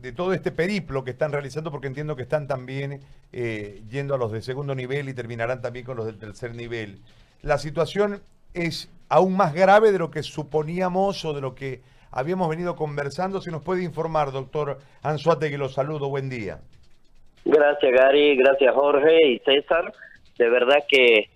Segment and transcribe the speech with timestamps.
[0.00, 3.00] de todo este periplo que están realizando, porque entiendo que están también
[3.32, 6.98] eh, yendo a los de segundo nivel y terminarán también con los del tercer nivel.
[7.42, 8.20] La situación
[8.54, 13.40] es aún más grave de lo que suponíamos o de lo que habíamos venido conversando.
[13.40, 16.08] Si nos puede informar, doctor Anzuate, que lo saludo.
[16.08, 16.58] Buen día.
[17.44, 18.36] Gracias, Gary.
[18.36, 19.92] Gracias, Jorge y César.
[20.38, 21.30] De verdad que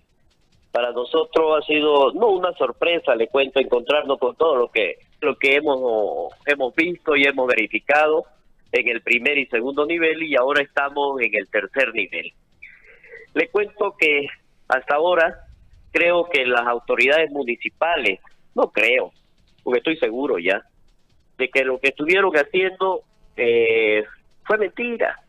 [0.71, 5.37] para nosotros ha sido no una sorpresa, le cuento, encontrarnos con todo lo que lo
[5.37, 8.25] que hemos hemos visto y hemos verificado
[8.71, 12.33] en el primer y segundo nivel y ahora estamos en el tercer nivel.
[13.33, 14.27] Le cuento que
[14.67, 15.45] hasta ahora
[15.91, 18.19] creo que las autoridades municipales,
[18.53, 19.11] no creo,
[19.63, 20.63] porque estoy seguro ya,
[21.37, 23.01] de que lo que estuvieron haciendo
[23.37, 24.03] eh,
[24.43, 25.19] fue mentira,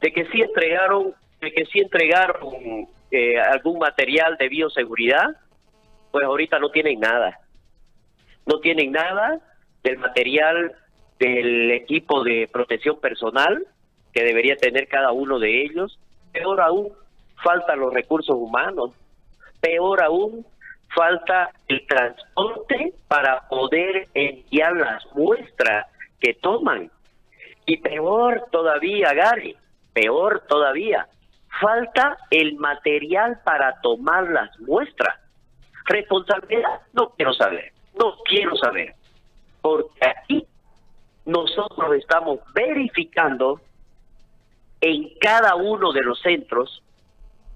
[0.00, 5.36] de que sí entregaron, de que sí entregaron eh, algún material de bioseguridad,
[6.10, 7.38] pues ahorita no tienen nada.
[8.46, 9.40] No tienen nada
[9.82, 10.72] del material
[11.18, 13.66] del equipo de protección personal
[14.12, 15.98] que debería tener cada uno de ellos.
[16.32, 16.92] Peor aún,
[17.42, 18.90] faltan los recursos humanos.
[19.60, 20.46] Peor aún,
[20.94, 25.86] falta el transporte para poder enviar las muestras
[26.20, 26.90] que toman.
[27.66, 29.56] Y peor todavía, Gary,
[29.92, 31.08] peor todavía,
[31.60, 35.18] falta el material para tomar las muestras.
[35.86, 38.94] Responsabilidad, no quiero saber, no quiero saber,
[39.60, 40.46] porque aquí
[41.26, 43.60] nosotros estamos verificando
[44.80, 46.82] en cada uno de los centros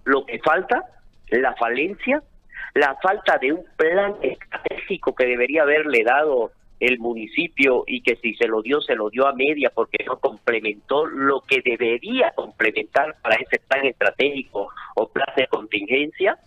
[0.04, 0.84] lo que falta,
[1.30, 2.22] la falencia,
[2.74, 8.34] la falta de un plan estratégico que debería haberle dado el municipio y que si
[8.34, 13.16] se lo dio, se lo dio a media porque no complementó lo que debería complementar
[13.22, 16.38] para ese plan estratégico o plan de contingencia,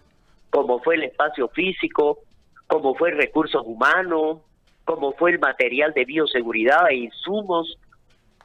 [0.49, 2.19] como fue el espacio físico,
[2.67, 4.39] como fue recursos humanos,
[4.86, 7.78] como fue el material de bioseguridad e insumos.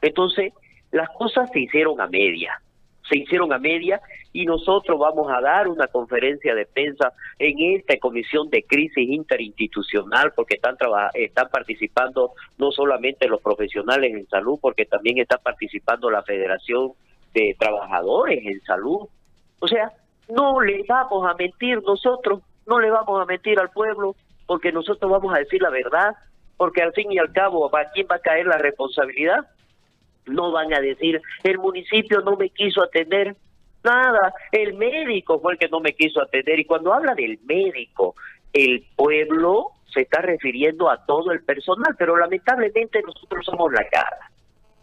[0.00, 0.52] Entonces,
[0.90, 2.60] las cosas se hicieron a media
[3.08, 4.00] se hicieron a media
[4.32, 10.32] y nosotros vamos a dar una conferencia de prensa en esta comisión de crisis interinstitucional
[10.34, 10.76] porque están
[11.14, 16.92] están participando no solamente los profesionales en salud porque también está participando la Federación
[17.34, 19.08] de Trabajadores en Salud.
[19.60, 19.90] O sea,
[20.28, 24.14] no le vamos a mentir nosotros, no le vamos a mentir al pueblo
[24.46, 26.14] porque nosotros vamos a decir la verdad,
[26.58, 29.46] porque al fin y al cabo, ¿a quién va a caer la responsabilidad?
[30.28, 33.36] no van a decir, el municipio no me quiso atender.
[33.84, 36.58] Nada, el médico fue el que no me quiso atender.
[36.58, 38.14] Y cuando habla del médico,
[38.52, 44.30] el pueblo se está refiriendo a todo el personal, pero lamentablemente nosotros somos la cara.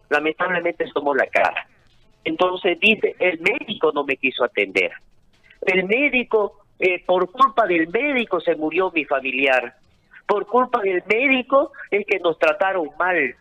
[0.09, 1.67] Lamentablemente somos la cara.
[2.23, 4.91] Entonces dice, el médico no me quiso atender.
[5.61, 9.75] El médico, eh, por culpa del médico se murió mi familiar.
[10.27, 13.35] Por culpa del médico es que nos trataron mal.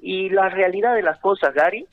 [0.00, 1.86] Y la realidad de las cosas, Gary,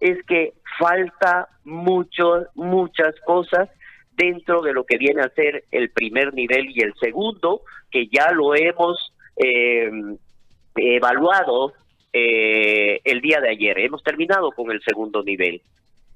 [0.00, 3.68] es que falta mucho, muchas cosas
[4.16, 8.32] dentro de lo que viene a ser el primer nivel y el segundo, que ya
[8.32, 9.90] lo hemos eh,
[10.76, 11.72] evaluado
[12.12, 13.78] eh, el día de ayer.
[13.78, 15.62] Hemos terminado con el segundo nivel.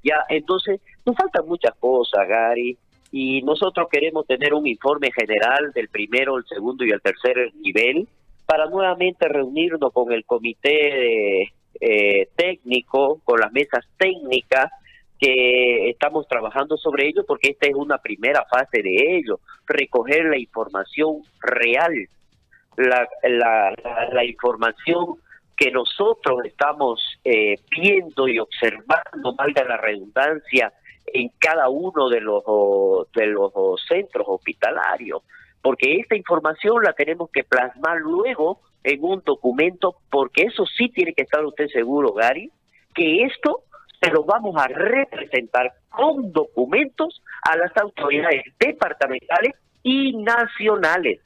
[0.02, 2.76] Ya, entonces, nos faltan muchas cosas, Gary,
[3.12, 8.08] y nosotros queremos tener un informe general del primero, el segundo y el tercer nivel
[8.46, 11.42] para nuevamente reunirnos con el comité
[11.80, 14.70] eh, técnico, con las mesas técnicas
[15.20, 20.38] que estamos trabajando sobre ello, porque esta es una primera fase de ello, recoger la
[20.38, 21.92] información real,
[22.76, 23.06] la,
[24.12, 25.16] la, información
[25.56, 30.72] que nosotros estamos eh, viendo y observando, valga la redundancia,
[31.12, 32.42] en cada uno de los,
[33.14, 33.52] de los
[33.88, 35.22] centros hospitalarios
[35.62, 41.14] porque esta información la tenemos que plasmar luego en un documento, porque eso sí tiene
[41.14, 42.50] que estar usted seguro, Gary,
[42.94, 43.62] que esto
[44.00, 51.20] se lo vamos a representar con documentos a las autoridades departamentales y nacionales,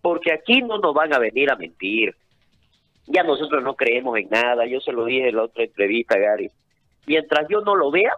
[0.00, 2.16] porque aquí no nos van a venir a mentir.
[3.06, 6.50] Ya nosotros no creemos en nada, yo se lo dije en la otra entrevista, Gary.
[7.06, 8.12] Mientras yo no lo vea,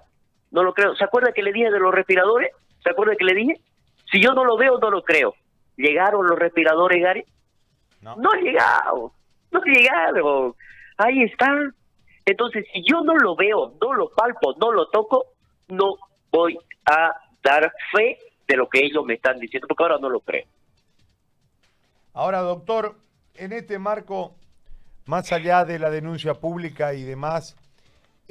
[0.51, 0.95] no lo creo.
[0.97, 2.53] ¿Se acuerda que le dije de los respiradores?
[2.83, 3.61] ¿Se acuerda que le dije?
[4.11, 5.35] Si yo no lo veo, no lo creo.
[5.77, 7.25] ¿Llegaron los respiradores, Gary?
[8.01, 8.17] No.
[8.17, 9.13] No han llegado.
[9.51, 10.57] No han llegado.
[10.99, 11.75] Ahí están.
[12.25, 15.27] Entonces, si yo no lo veo, no lo palpo, no lo toco,
[15.69, 15.97] no
[16.31, 17.13] voy a
[17.43, 20.45] dar fe de lo que ellos me están diciendo, porque ahora no lo creo.
[22.13, 22.97] Ahora, doctor,
[23.35, 24.35] en este marco,
[25.07, 27.57] más allá de la denuncia pública y demás,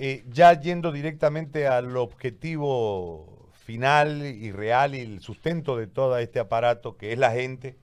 [0.02, 6.40] eh, ya yendo directamente al objetivo final y real y el sustento de todo este
[6.40, 7.76] aparato que es la gente.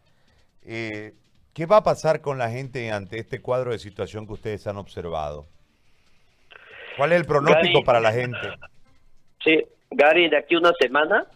[0.64, 1.12] Eh,
[1.52, 4.78] ¿Qué va a pasar con la gente ante este cuadro de situación que ustedes han
[4.78, 5.46] observado?
[6.96, 8.38] ¿Cuál es el pronóstico para la gente?
[9.44, 11.26] Sí, Gary, de aquí a una semana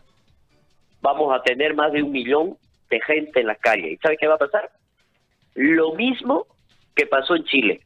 [1.02, 2.56] vamos a tener más de un millón
[2.88, 3.92] de gente en la calle.
[3.92, 4.70] ¿Y sabe qué va a pasar?
[5.54, 6.46] Lo mismo
[6.94, 7.80] que pasó en Chile.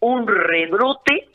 [0.00, 1.29] Un rebrote.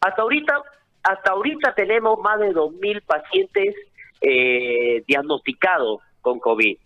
[0.00, 0.62] Hasta ahorita,
[1.02, 3.74] hasta ahorita tenemos más de 2.000 pacientes
[4.20, 6.78] eh, diagnosticados con COVID.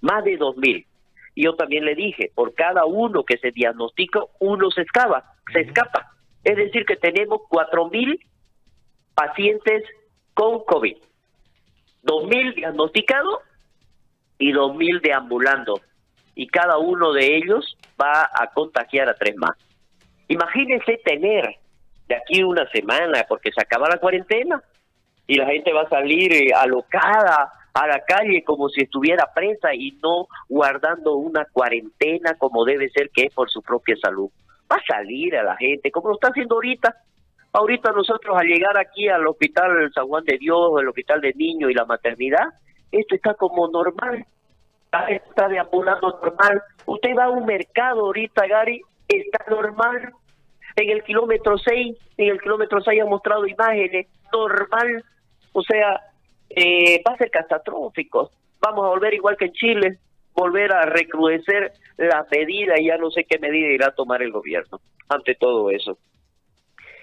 [0.00, 0.86] Más de 2.000.
[1.34, 5.34] Y yo también le dije, por cada uno que se diagnostica, uno se escapa.
[5.52, 6.12] Se escapa.
[6.42, 8.18] Es decir, que tenemos 4.000
[9.14, 9.84] pacientes
[10.34, 10.96] con COVID.
[12.04, 13.40] 2.000 diagnosticados
[14.38, 15.80] y 2.000 deambulando.
[16.34, 19.56] Y cada uno de ellos va a contagiar a tres más.
[20.28, 21.56] Imagínense tener
[22.08, 24.62] de aquí una semana, porque se acaba la cuarentena,
[25.26, 29.74] y la gente va a salir eh, alocada a la calle como si estuviera presa
[29.74, 34.30] y no guardando una cuarentena como debe ser que es por su propia salud.
[34.70, 36.96] Va a salir a la gente, como lo está haciendo ahorita.
[37.52, 41.70] Ahorita nosotros al llegar aquí al hospital San Juan de Dios, el hospital de niños
[41.70, 42.48] y la maternidad,
[42.90, 44.24] esto está como normal,
[45.08, 46.62] está deambulando normal.
[46.86, 50.12] Usted va a un mercado ahorita, Gary, está normal.
[50.78, 55.04] En el kilómetro 6, en el kilómetro 6 ha mostrado imágenes, normal.
[55.52, 56.00] O sea,
[56.50, 58.30] eh, va a ser catastrófico.
[58.60, 59.98] Vamos a volver igual que en Chile,
[60.34, 64.30] volver a recrudecer la medida y ya no sé qué medida irá a tomar el
[64.30, 65.98] gobierno ante todo eso.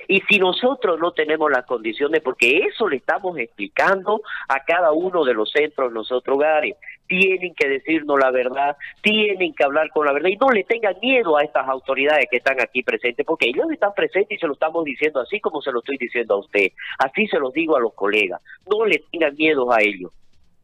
[0.08, 5.24] Y si nosotros no tenemos las condiciones, porque eso le estamos explicando a cada uno
[5.26, 6.76] de los centros, nosotros hogares,
[7.08, 10.96] tienen que decirnos la verdad, tienen que hablar con la verdad y no le tengan
[11.02, 14.54] miedo a estas autoridades que están aquí presentes, porque ellos están presentes y se lo
[14.54, 17.80] estamos diciendo así como se lo estoy diciendo a usted, así se los digo a
[17.80, 20.12] los colegas, no le tengan miedo a ellos,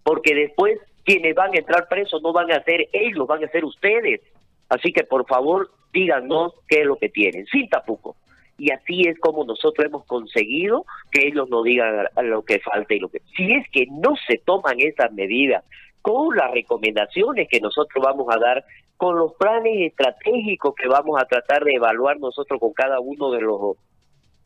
[0.04, 3.66] porque después quienes van a entrar presos no van a ser ellos, van a ser
[3.66, 4.22] ustedes.
[4.70, 8.16] Así que por favor díganos qué es lo que tienen, sin tapuco
[8.62, 13.00] y así es como nosotros hemos conseguido que ellos nos digan lo que falta y
[13.00, 15.64] lo que si es que no se toman esas medidas
[16.04, 18.64] con las recomendaciones que nosotros vamos a dar
[18.98, 23.42] con los planes estratégicos que vamos a tratar de evaluar nosotros con cada uno de
[23.42, 23.78] los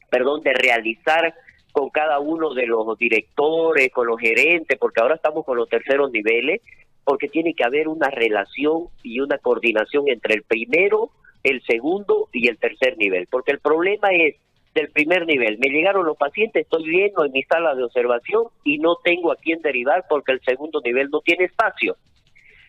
[0.10, 1.34] perdón de realizar
[1.74, 6.10] con cada uno de los directores, con los gerentes, porque ahora estamos con los terceros
[6.10, 6.62] niveles,
[7.04, 11.10] porque tiene que haber una relación y una coordinación entre el primero,
[11.46, 14.36] el segundo y el tercer nivel, porque el problema es
[14.74, 15.60] del primer nivel.
[15.60, 19.36] Me llegaron los pacientes, estoy viendo en mi sala de observación y no tengo a
[19.36, 21.96] quién derivar porque el segundo nivel no tiene espacio.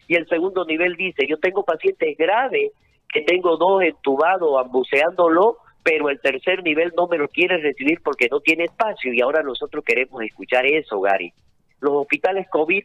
[0.07, 2.71] Y el segundo nivel dice, yo tengo pacientes graves,
[3.09, 8.29] que tengo dos entubados ambuceándolo, pero el tercer nivel no me lo quiere recibir porque
[8.31, 11.33] no tiene espacio y ahora nosotros queremos escuchar eso, Gary.
[11.81, 12.85] Los hospitales COVID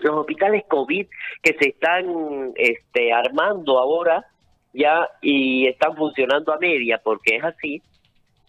[0.00, 1.06] los hospitales COVID
[1.42, 4.26] que se están este, armando ahora
[4.74, 7.82] ya y están funcionando a media porque es así.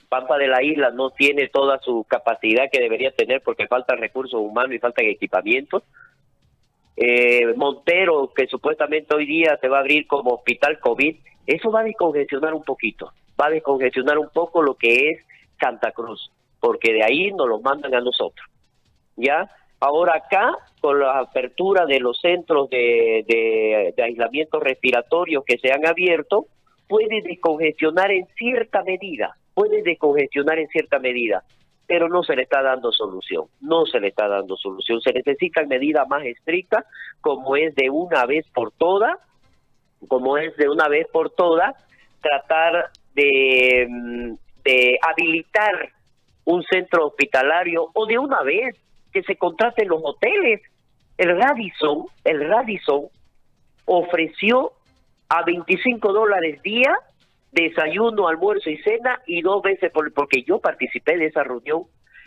[0.10, 4.40] Pampa de la isla no tiene toda su capacidad que debería tener porque faltan recursos
[4.40, 5.84] humanos y faltan equipamientos.
[6.98, 11.82] Eh, Montero, que supuestamente hoy día se va a abrir como hospital COVID, eso va
[11.82, 15.26] a descongestionar un poquito, va a descongestionar un poco lo que es
[15.60, 18.48] Santa Cruz, porque de ahí nos lo mandan a nosotros.
[19.18, 19.50] ¿Ya?
[19.80, 26.48] Ahora acá, con la apertura de los centros de, aislamiento respiratorio que se han abierto,
[26.88, 31.44] puede descongestionar en cierta medida, puede descongestionar en cierta medida,
[31.88, 35.02] pero no se le está dando solución, no se le está dando solución.
[35.02, 36.86] Se necesitan medidas más estrictas,
[37.22, 39.18] como es de una vez por todas,
[40.08, 41.76] como es de una vez por todas,
[42.22, 45.90] tratar de, mm, de habilitar
[46.46, 48.76] un centro hospitalario o de una vez
[49.16, 50.62] que se contraten los hoteles.
[51.18, 53.06] El Radisson, el Radisson
[53.86, 54.74] ofreció
[55.30, 56.94] a 25 dólares día
[57.54, 61.84] desayuno, almuerzo y cena y dos veces por, porque yo participé de esa reunión,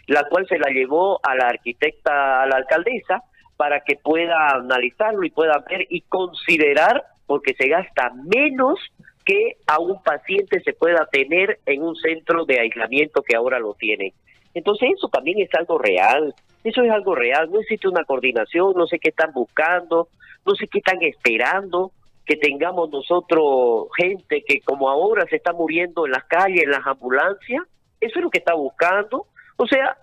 [0.06, 3.22] la cual se la llevó a la arquitecta, a la alcaldesa,
[3.58, 8.80] para que pueda analizarlo y pueda ver y considerar, porque se gasta menos
[9.26, 13.74] que a un paciente se pueda tener en un centro de aislamiento que ahora lo
[13.74, 14.14] tiene.
[14.54, 16.34] Entonces eso también es algo real.
[16.64, 20.08] Eso es algo real, no existe una coordinación, no sé qué están buscando,
[20.44, 21.92] no sé qué están esperando,
[22.26, 26.86] que tengamos nosotros gente que como ahora se está muriendo en las calles, en las
[26.86, 27.62] ambulancias,
[28.00, 29.26] eso es lo que está buscando.
[29.56, 29.96] O sea,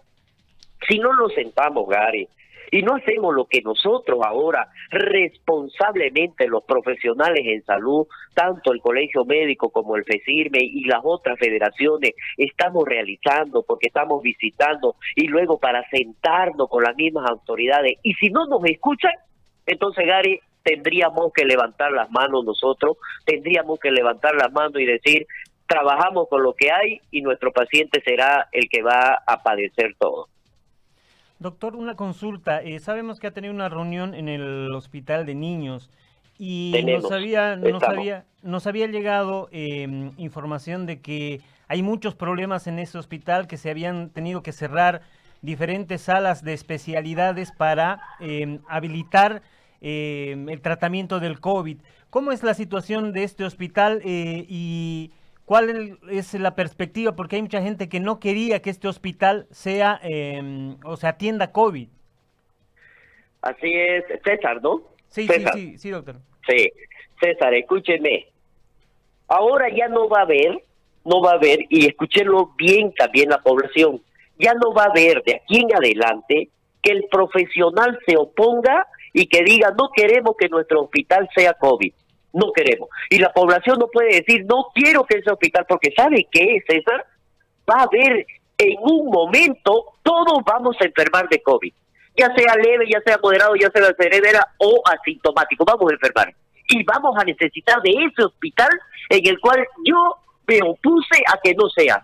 [0.88, 2.28] si no nos sentamos, Gary,
[2.72, 9.26] y no hacemos lo que nosotros ahora responsablemente los profesionales en salud, tanto el Colegio
[9.26, 15.60] Médico como el FECIRME y las otras federaciones estamos realizando porque estamos visitando y luego
[15.60, 19.14] para sentarnos con las mismas autoridades y si no nos escuchan,
[19.66, 25.28] entonces Gary tendríamos que levantar las manos nosotros, tendríamos que levantar las manos y decir
[25.68, 30.28] trabajamos con lo que hay y nuestro paciente será el que va a padecer todo.
[31.46, 32.60] Doctor, una consulta.
[32.64, 35.92] Eh, sabemos que ha tenido una reunión en el hospital de niños
[36.40, 42.66] y nos había, nos, había, nos había llegado em, información de que hay muchos problemas
[42.66, 45.04] en ese hospital, que se habían tenido que cerrar
[45.44, 49.44] diferentes salas de especialidades para em, habilitar
[49.82, 51.78] em, el tratamiento del COVID.
[52.10, 55.12] ¿Cómo es la situación de este hospital eh, y
[55.46, 57.16] cuál es la perspectiva?
[57.16, 60.02] Porque hay mucha gente que no quería que este hospital sea
[60.84, 61.88] o se atienda COVID.
[63.42, 64.82] Así es, César, ¿no?
[65.08, 66.18] Sí, sí, sí, sí, doctor.
[66.48, 66.72] Sí,
[67.22, 68.28] César, escúcheme.
[69.28, 70.64] Ahora ya no va a haber,
[71.04, 74.02] no va a haber, y escúchenlo bien también la población,
[74.40, 76.50] ya no va a haber de aquí en adelante
[76.82, 81.94] que el profesional se oponga y que diga no queremos que nuestro hospital sea COVID,
[82.36, 82.90] no queremos.
[83.10, 87.06] Y la población no puede decir no quiero que ese hospital, porque ¿sabe qué, César?
[87.70, 88.26] Va a haber
[88.58, 91.74] en un momento todos vamos a enfermar de COVID
[92.18, 95.66] ya sea leve, ya sea moderado, ya sea severa o asintomático.
[95.66, 96.34] Vamos a enfermar.
[96.70, 98.70] Y vamos a necesitar de ese hospital
[99.10, 100.16] en el cual yo
[100.48, 102.04] me opuse a que no sea.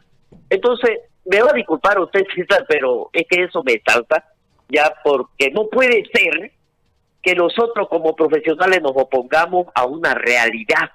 [0.50, 4.26] Entonces, me va a disculpar usted, César, pero es que eso me salta,
[4.70, 6.52] ya porque no puede ser
[7.22, 10.92] que nosotros como profesionales nos opongamos a una realidad.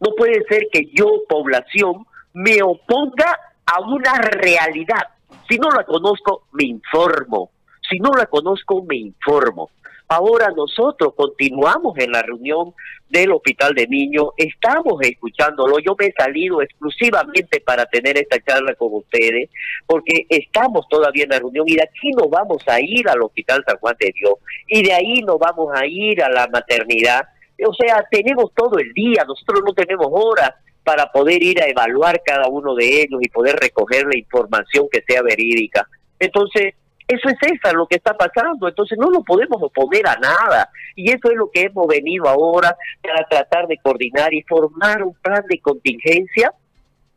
[0.00, 5.08] No puede ser que yo, población, me oponga a una realidad.
[5.48, 7.50] Si no la conozco, me informo.
[7.88, 9.70] Si no la conozco, me informo.
[10.08, 12.72] Ahora nosotros continuamos en la reunión
[13.08, 15.78] del Hospital de Niños, estamos escuchándolo.
[15.80, 19.50] Yo me he salido exclusivamente para tener esta charla con ustedes,
[19.84, 23.64] porque estamos todavía en la reunión y de aquí nos vamos a ir al Hospital
[23.66, 24.34] San Juan de Dios
[24.68, 27.22] y de ahí nos vamos a ir a la maternidad.
[27.66, 30.52] O sea, tenemos todo el día, nosotros no tenemos horas
[30.84, 35.02] para poder ir a evaluar cada uno de ellos y poder recoger la información que
[35.02, 35.88] sea verídica.
[36.20, 36.74] Entonces,
[37.08, 40.68] eso es esa lo que está pasando, entonces no lo podemos oponer a nada.
[40.96, 45.14] Y eso es lo que hemos venido ahora para tratar de coordinar y formar un
[45.14, 46.52] plan de contingencia,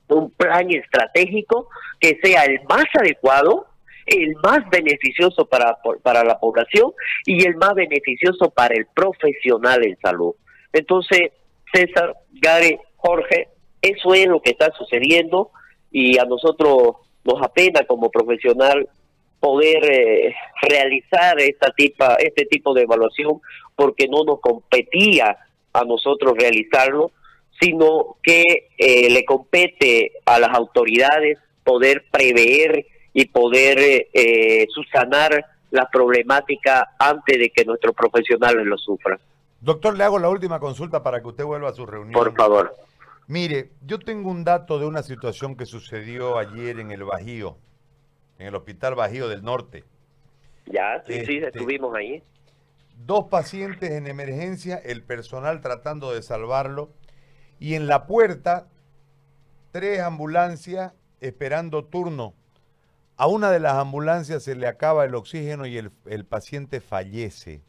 [0.09, 1.69] un plan estratégico
[1.99, 3.67] que sea el más adecuado,
[4.05, 6.91] el más beneficioso para, para la población
[7.25, 10.33] y el más beneficioso para el profesional en salud.
[10.71, 11.31] Entonces,
[11.73, 13.49] César, Gary, Jorge,
[13.81, 15.51] eso es lo que está sucediendo
[15.91, 18.87] y a nosotros nos apena como profesional
[19.39, 23.41] poder eh, realizar esta tipa, este tipo de evaluación
[23.75, 25.37] porque no nos competía
[25.73, 27.11] a nosotros realizarlo,
[27.59, 28.43] sino que
[28.77, 37.37] eh, le compete a las autoridades poder prever y poder eh, subsanar la problemática antes
[37.37, 39.19] de que nuestros profesionales lo sufran.
[39.61, 42.13] Doctor, le hago la última consulta para que usted vuelva a su reunión.
[42.13, 42.75] Por favor.
[43.27, 47.57] Mire, yo tengo un dato de una situación que sucedió ayer en el Bajío
[48.39, 49.83] en el Hospital Bajío del Norte.
[50.65, 52.23] Ya, sí, sí, este, estuvimos ahí.
[53.05, 56.91] Dos pacientes en emergencia, el personal tratando de salvarlo,
[57.59, 58.67] y en la puerta,
[59.71, 62.33] tres ambulancias esperando turno.
[63.17, 67.61] A una de las ambulancias se le acaba el oxígeno y el, el paciente fallece.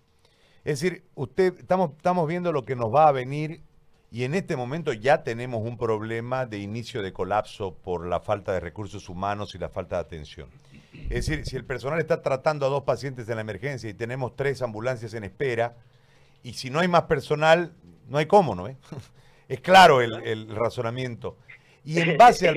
[0.65, 3.63] Es decir, usted, estamos, estamos viendo lo que nos va a venir
[4.13, 8.53] y en este momento ya tenemos un problema de inicio de colapso por la falta
[8.53, 10.49] de recursos humanos y la falta de atención.
[11.09, 14.35] Es decir, si el personal está tratando a dos pacientes en la emergencia y tenemos
[14.35, 15.77] tres ambulancias en espera,
[16.43, 17.73] y si no hay más personal,
[18.09, 18.69] no hay cómo, ¿no?
[19.49, 21.37] Es claro el, razonamiento.
[21.85, 22.57] Y en base al,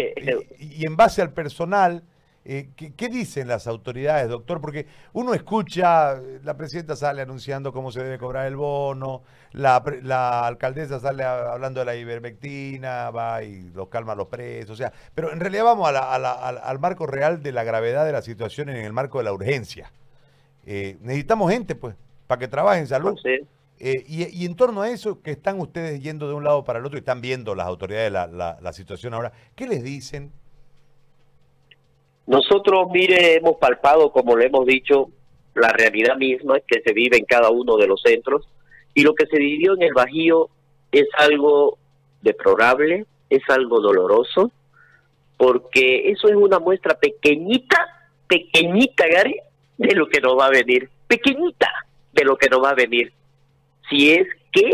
[0.59, 2.03] y en base al personal,
[2.45, 4.59] eh, ¿qué, dicen las autoridades, doctor?
[4.59, 9.23] Porque uno escucha, la presidenta sale anunciando cómo se debe cobrar el bono,
[9.53, 9.77] la,
[10.45, 15.31] alcaldesa sale hablando de la ivermectina, va y los calma los presos, o sea, pero
[15.31, 19.19] en realidad vamos al marco real de la gravedad de la situación en el marco
[19.19, 19.91] de la urgencia.
[20.65, 21.95] Eh, necesitamos gente, pues,
[22.27, 23.17] para que trabaje en salud.
[23.79, 26.85] Eh, y, en torno a eso, que están ustedes yendo de un lado para el
[26.85, 30.31] otro y están viendo las autoridades la situación ahora, ¿qué les dicen?
[32.25, 35.09] Nosotros, mire, hemos palpado, como le hemos dicho,
[35.55, 38.47] la realidad misma que se vive en cada uno de los centros
[38.93, 40.49] y lo que se vivió en el Bajío
[40.91, 41.77] es algo
[42.21, 44.51] deplorable, es algo doloroso,
[45.37, 47.77] porque eso es una muestra pequeñita,
[48.27, 49.35] pequeñita, Gary,
[49.77, 51.69] de lo que nos va a venir, pequeñita
[52.13, 53.11] de lo que nos va a venir.
[53.89, 54.71] Si es que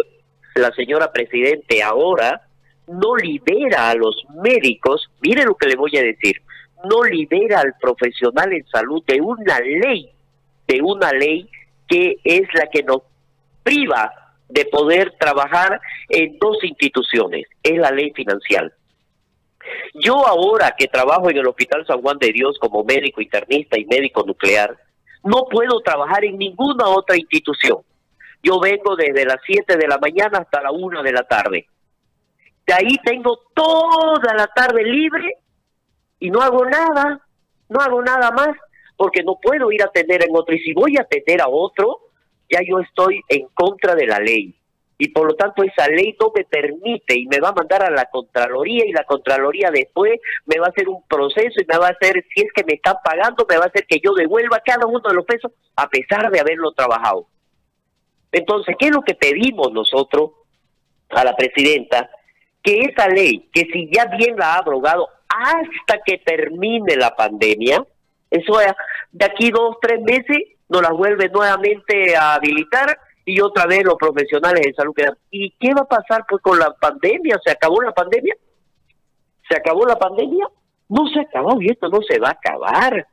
[0.55, 2.41] la señora Presidente ahora
[2.87, 6.41] no libera a los médicos, mire lo que le voy a decir,
[6.85, 10.09] no libera al profesional en salud de una ley,
[10.67, 11.49] de una ley
[11.87, 13.01] que es la que nos
[13.63, 14.13] priva
[14.47, 18.71] de poder trabajar en dos instituciones, es la ley financiera.
[19.93, 23.85] Yo ahora que trabajo en el Hospital San Juan de Dios como médico internista y
[23.85, 24.75] médico nuclear,
[25.23, 27.79] no puedo trabajar en ninguna otra institución.
[28.41, 31.67] Yo vengo desde las 7 de la mañana hasta la 1 de la tarde.
[32.65, 35.35] De ahí tengo toda la tarde libre
[36.19, 37.21] y no hago nada,
[37.69, 38.49] no hago nada más,
[38.97, 40.53] porque no puedo ir a atender en otro.
[40.53, 41.99] Y si voy a atender a otro,
[42.49, 44.55] ya yo estoy en contra de la ley.
[44.97, 47.89] Y por lo tanto esa ley no me permite y me va a mandar a
[47.89, 51.87] la Contraloría y la Contraloría después me va a hacer un proceso y me va
[51.87, 54.59] a hacer, si es que me están pagando, me va a hacer que yo devuelva
[54.59, 57.27] cada uno de los pesos a pesar de haberlo trabajado.
[58.33, 60.31] Entonces, ¿qué es lo que pedimos nosotros
[61.11, 62.09] a la presidenta?
[62.61, 67.85] Que esa ley, que si ya bien la ha abrogado hasta que termine la pandemia,
[68.29, 68.73] eso es,
[69.11, 73.95] de aquí dos, tres meses, nos la vuelve nuevamente a habilitar y otra vez los
[73.95, 75.17] profesionales de salud quedan.
[75.31, 77.39] ¿Y qué va a pasar pues con la pandemia?
[77.43, 78.35] ¿Se acabó la pandemia?
[79.47, 80.47] ¿Se acabó la pandemia?
[80.89, 83.07] No se acabó y esto no se va a acabar.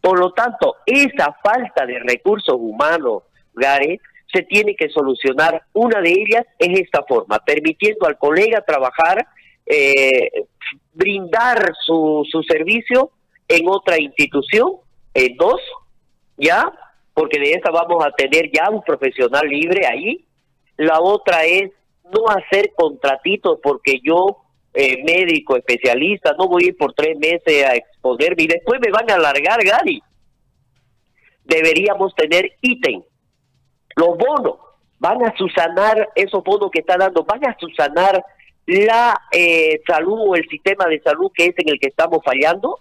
[0.00, 3.22] Por lo tanto, esa falta de recursos humanos,
[3.54, 4.00] Gary,
[4.32, 5.62] se tiene que solucionar.
[5.72, 9.26] Una de ellas es esta forma, permitiendo al colega trabajar,
[9.66, 10.30] eh,
[10.92, 13.10] brindar su, su servicio
[13.48, 14.76] en otra institución,
[15.14, 15.60] en dos,
[16.36, 16.72] ya,
[17.14, 20.24] porque de esa vamos a tener ya un profesional libre ahí.
[20.76, 21.70] La otra es
[22.04, 24.38] no hacer contratitos porque yo,
[24.74, 28.90] eh, médico, especialista, no voy a ir por tres meses a exponerme y después me
[28.90, 30.02] van a alargar, Gary.
[31.44, 33.02] Deberíamos tener ítem
[33.96, 34.56] los bonos
[34.98, 38.24] van a susanar esos bonos que está dando, van a susanar
[38.66, 42.78] la eh, salud o el sistema de salud que es en el que estamos fallando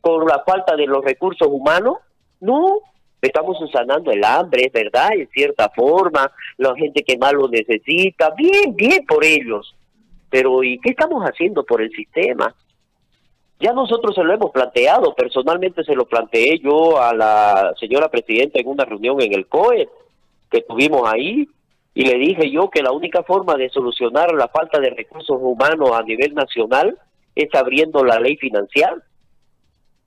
[0.00, 1.98] con la falta de los recursos humanos.
[2.40, 2.80] No,
[3.20, 8.30] estamos susanando el hambre, es verdad, en cierta forma, la gente que más lo necesita,
[8.30, 9.74] bien, bien por ellos.
[10.30, 12.54] Pero ¿y qué estamos haciendo por el sistema?
[13.60, 18.60] Ya nosotros se lo hemos planteado, personalmente se lo planteé yo a la señora presidenta
[18.60, 19.88] en una reunión en el COE
[20.48, 21.48] que tuvimos ahí
[21.98, 25.90] y le dije yo que la única forma de solucionar la falta de recursos humanos
[25.94, 26.96] a nivel nacional
[27.34, 29.02] es abriendo la ley financiera.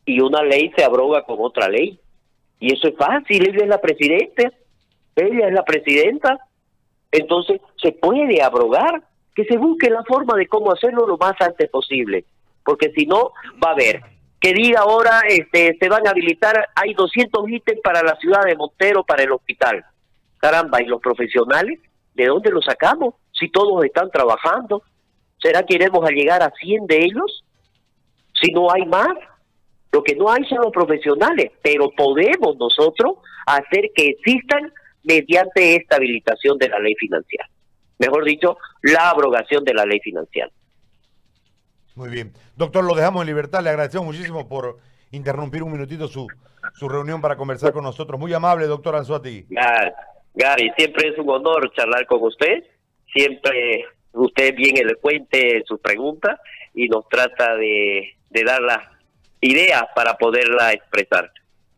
[0.06, 2.00] Y una ley se abroga con otra ley.
[2.62, 4.54] Y eso es fácil, ella es la presidenta,
[5.18, 6.40] ella es la presidenta,
[7.12, 9.04] entonces se puede abrogar,
[9.36, 12.24] que se busque la forma de cómo hacerlo lo más antes posible,
[12.64, 14.00] porque si no va a haber.
[14.40, 18.56] Que diga ahora este se van a habilitar hay 200 ítems para la ciudad de
[18.56, 19.84] Montero para el hospital
[20.42, 21.80] Caramba, ¿y los profesionales?
[22.16, 23.14] ¿De dónde los sacamos?
[23.32, 24.84] Si todos están trabajando,
[25.40, 27.44] ¿será que iremos a llegar a 100 de ellos?
[28.42, 29.10] Si no hay más,
[29.92, 34.74] lo que no hay son los profesionales, pero podemos nosotros hacer que existan
[35.04, 37.48] mediante esta habilitación de la ley financiera.
[38.00, 40.50] Mejor dicho, la abrogación de la ley financiera.
[41.94, 42.34] Muy bien.
[42.56, 43.62] Doctor, lo dejamos en libertad.
[43.62, 44.80] Le agradecemos muchísimo por
[45.12, 46.28] interrumpir un minutito su,
[46.74, 48.20] su reunión para conversar con nosotros.
[48.20, 49.46] Muy amable, doctor Anzuati.
[49.50, 49.94] Gracias.
[50.34, 52.64] Gary, siempre es un honor charlar con usted.
[53.14, 56.40] Siempre usted bien elocuente en sus preguntas
[56.74, 58.88] y nos trata de, dar las
[59.42, 61.32] ideas para poderla expresar.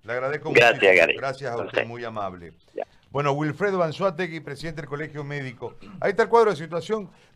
[0.03, 1.15] Le agradezco Gracias, Gary.
[1.15, 2.53] Gracias a usted, muy amable.
[3.09, 5.75] Bueno, Wilfredo Banzuategui, presidente del Colegio Médico.
[6.01, 7.11] Ahí está el cuadro de situación.